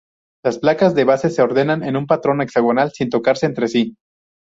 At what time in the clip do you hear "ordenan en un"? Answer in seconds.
1.43-2.07